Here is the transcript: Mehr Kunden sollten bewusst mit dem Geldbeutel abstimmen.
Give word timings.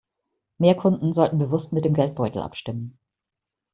Mehr 0.57 0.73
Kunden 0.73 1.13
sollten 1.13 1.37
bewusst 1.37 1.71
mit 1.73 1.85
dem 1.85 1.93
Geldbeutel 1.93 2.41
abstimmen. 2.41 2.97